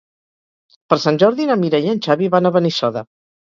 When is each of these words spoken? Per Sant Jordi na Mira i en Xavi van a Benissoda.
Per 0.93 0.97
Sant 1.03 1.19
Jordi 1.25 1.47
na 1.51 1.59
Mira 1.65 1.83
i 1.85 1.93
en 1.93 2.03
Xavi 2.09 2.33
van 2.39 2.53
a 2.53 2.55
Benissoda. 2.59 3.07